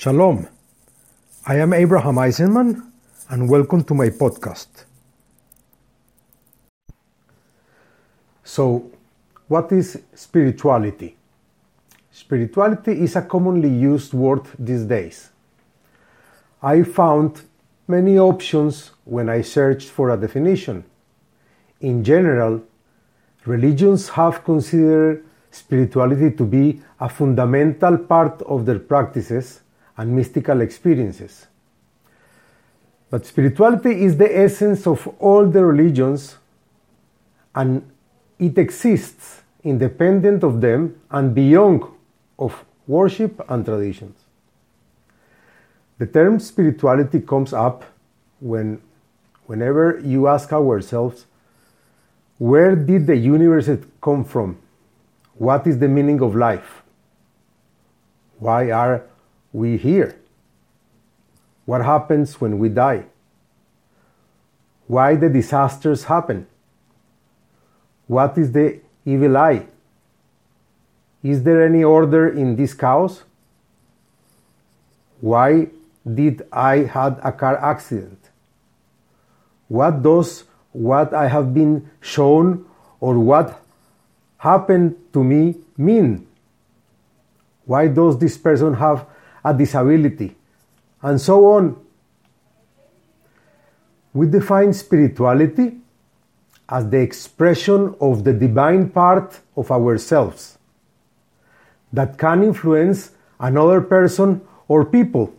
[0.00, 0.46] Shalom.
[1.44, 2.88] I am Abraham Eisenman,
[3.30, 4.84] and welcome to my podcast.
[8.44, 8.92] So,
[9.48, 11.16] what is spirituality?
[12.12, 15.30] Spirituality is a commonly used word these days.
[16.62, 17.42] I found
[17.88, 20.84] many options when I searched for a definition.
[21.80, 22.62] In general,
[23.46, 29.62] religions have considered spirituality to be a fundamental part of their practices
[29.98, 31.48] and mystical experiences.
[33.10, 36.36] But spirituality is the essence of all the religions
[37.54, 37.90] and
[38.38, 41.82] it exists independent of them and beyond
[42.38, 44.16] of worship and traditions.
[45.98, 47.84] The term spirituality comes up
[48.40, 48.80] when
[49.46, 51.26] whenever you ask ourselves
[52.38, 53.68] where did the universe
[54.00, 54.58] come from?
[55.34, 56.82] What is the meaning of life?
[58.38, 59.02] Why are
[59.52, 60.18] we here.
[61.64, 63.04] What happens when we die?
[64.86, 66.46] Why the disasters happen?
[68.06, 69.66] What is the evil eye?
[71.22, 73.24] Is there any order in this chaos?
[75.20, 75.68] Why
[76.14, 78.30] did I had a car accident?
[79.68, 82.64] What does what I have been shown
[83.00, 83.60] or what
[84.38, 86.26] happened to me mean?
[87.66, 89.06] Why does this person have
[89.44, 90.36] a disability,
[91.02, 91.76] and so on.
[94.12, 95.78] We define spirituality
[96.68, 100.58] as the expression of the divine part of ourselves
[101.92, 105.32] that can influence another person or people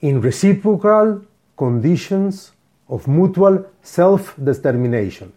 [0.00, 1.22] in reciprocal
[1.56, 2.52] conditions
[2.88, 5.32] of mutual self determination.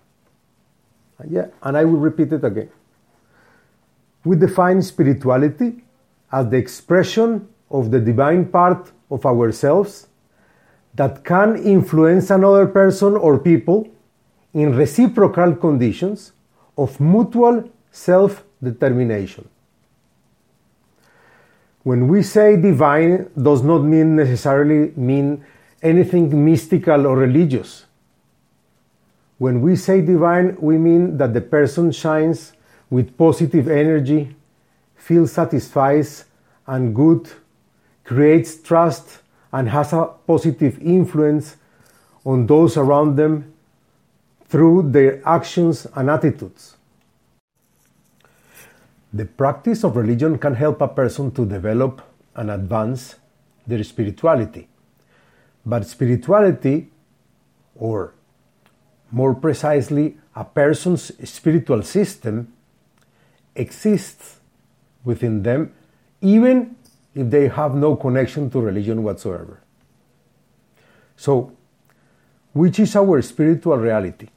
[1.27, 2.69] Yeah, and I will repeat it again.
[4.23, 5.83] We define spirituality
[6.31, 10.07] as the expression of the divine part of ourselves
[10.95, 13.87] that can influence another person or people
[14.53, 16.33] in reciprocal conditions
[16.77, 19.47] of mutual self determination.
[21.83, 25.43] When we say divine does not mean necessarily mean
[25.81, 27.85] anything mystical or religious.
[29.37, 32.51] When we say divine, we mean that the person shines
[32.89, 34.35] with positive energy,
[34.99, 36.05] feels satisfied
[36.67, 37.29] and good,
[38.03, 39.19] creates trust,
[39.51, 41.57] and has a positive influence
[42.23, 43.51] on those around them
[44.47, 46.75] through their actions and attitudes.
[49.11, 52.01] The practice of religion can help a person to develop
[52.35, 53.15] and advance
[53.65, 54.67] their spirituality.
[55.65, 56.89] But spirituality,
[57.75, 58.13] or
[59.11, 62.53] more precisely, a person's spiritual system,
[63.55, 64.38] exists
[65.09, 65.73] within them,
[66.21, 66.75] even
[67.15, 69.59] if they have no connection to religion whatsoever.
[71.17, 71.51] So,
[72.53, 74.27] which is our spiritual reality?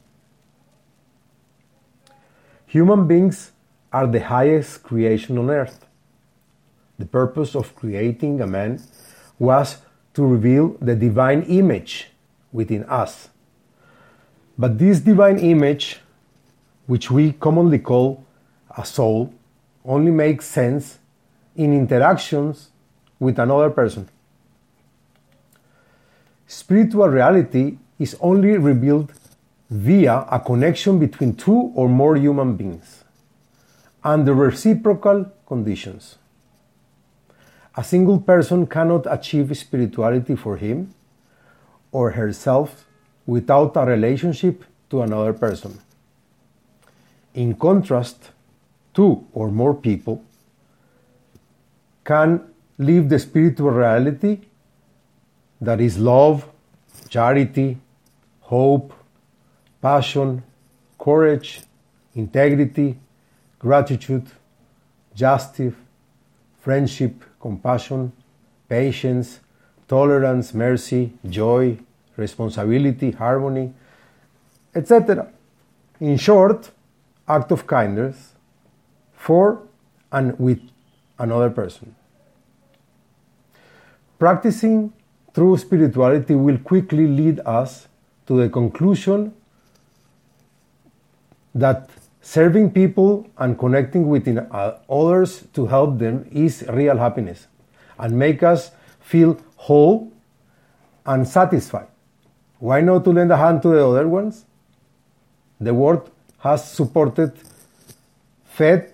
[2.67, 3.53] Human beings
[3.93, 5.85] are the highest creation on earth.
[6.99, 8.81] The purpose of creating a man
[9.39, 9.77] was
[10.15, 12.09] to reveal the divine image
[12.51, 13.29] within us.
[14.57, 16.01] But this divine image,
[16.87, 18.25] which we commonly call
[18.77, 19.33] a soul,
[19.85, 20.99] only makes sense
[21.57, 22.71] in interactions
[23.19, 24.09] with another person.
[26.47, 29.13] Spiritual reality is only revealed
[29.71, 33.05] via a connection between two or more human beings
[34.05, 36.19] under reciprocal conditions.
[37.77, 40.95] A single person cannot achieve spirituality for him
[41.91, 42.85] or herself
[43.25, 45.81] without a relationship to another person.
[47.35, 48.31] In contrast,
[48.95, 50.23] two or more people
[52.05, 52.41] can
[52.79, 54.41] live the spiritual reality
[55.61, 56.49] that is love,
[57.09, 57.79] charity,
[58.41, 58.93] hope,
[59.81, 60.43] passion,
[60.99, 61.61] courage,
[62.15, 62.99] integrity,
[63.59, 64.27] gratitude,
[65.15, 65.75] justice,
[66.61, 68.13] friendship, compassion,
[68.69, 69.41] patience,
[69.87, 71.79] tolerance, mercy, joy,
[72.17, 73.73] responsibility, harmony,
[74.75, 75.29] etc.
[76.01, 76.71] In short,
[77.29, 78.32] act of kindness
[79.23, 79.63] for
[80.11, 80.61] and with
[81.19, 81.95] another person.
[84.19, 84.93] Practicing
[85.35, 87.87] true spirituality will quickly lead us
[88.27, 89.33] to the conclusion
[91.55, 91.89] that
[92.21, 97.47] serving people and connecting with uh, others to help them is real happiness
[97.99, 98.71] and make us
[99.01, 100.13] feel whole
[101.07, 101.89] and satisfied.
[102.59, 104.45] Why not to lend a hand to the other ones?
[105.61, 107.33] The world has supported,
[108.45, 108.93] fed,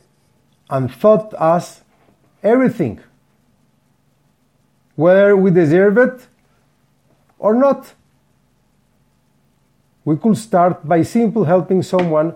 [0.70, 1.82] and taught us
[2.43, 3.00] everything
[4.99, 6.26] whether we deserve it
[7.38, 7.94] or not.
[10.05, 12.35] We could start by simply helping someone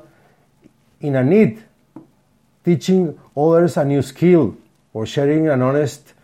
[1.00, 1.60] in a need,
[2.64, 4.56] teaching others a new skill,
[4.92, 6.14] or sharing an honest,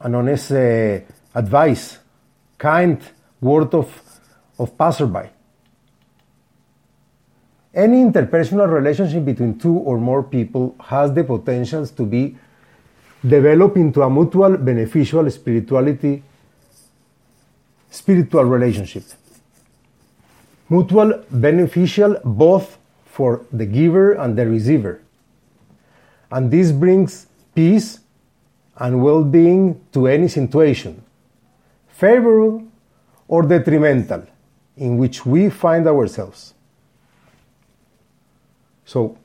[0.00, 1.00] an honest uh,
[1.34, 1.98] advice,
[2.58, 3.00] kind
[3.40, 3.88] word of,
[4.58, 5.30] of passerby.
[7.74, 12.36] Any interpersonal relationship between two or more people has the potential to be
[13.26, 16.22] developed into a mutual beneficial spirituality
[17.90, 19.04] spiritual relationship
[20.68, 25.00] mutual beneficial both for the giver and the receiver.
[26.30, 28.00] And this brings peace
[28.76, 31.02] and well being to any situation,
[31.88, 32.64] favorable
[33.28, 34.26] or detrimental,
[34.76, 36.54] in which we find ourselves.
[38.84, 39.16] So,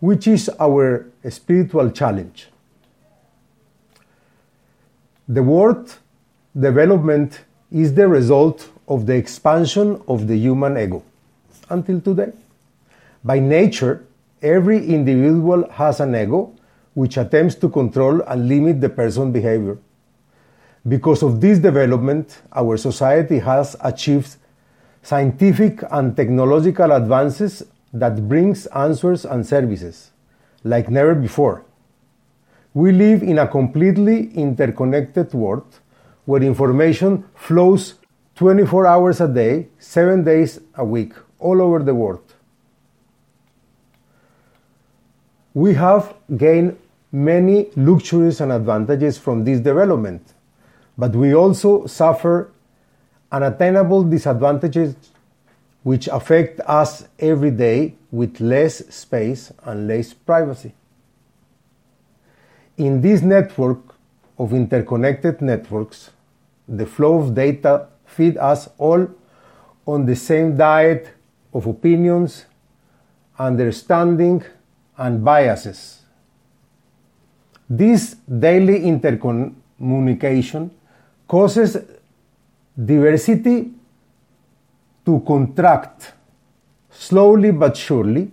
[0.00, 2.48] which is our spiritual challenge?
[5.28, 5.90] The word
[6.58, 7.40] development
[7.70, 11.02] is the result of the expansion of the human ego
[11.68, 12.32] until today.
[13.24, 14.04] By nature,
[14.40, 16.52] every individual has an ego
[16.94, 19.78] which attempts to control and limit the person's behavior.
[20.86, 24.36] Because of this development, our society has achieved
[25.02, 27.64] scientific and technological advances
[28.00, 30.10] that brings answers and services
[30.64, 31.64] like never before.
[32.74, 35.80] We live in a completely interconnected world
[36.26, 37.94] where information flows
[38.34, 42.34] 24 hours a day, 7 days a week, all over the world.
[45.54, 46.76] We have gained
[47.12, 50.34] many luxuries and advantages from this development,
[50.98, 52.50] but we also suffer
[53.32, 54.96] unattainable disadvantages
[55.86, 60.74] which affect us every day with less space and less privacy.
[62.76, 63.94] In this network
[64.36, 66.10] of interconnected networks,
[66.66, 69.06] the flow of data feed us all
[69.86, 71.08] on the same diet
[71.54, 72.46] of opinions,
[73.38, 74.42] understanding,
[74.98, 76.00] and biases.
[77.70, 80.70] This daily intercommunication
[81.28, 81.76] causes
[82.74, 83.70] diversity
[85.06, 86.12] to contract
[86.90, 88.30] slowly but surely.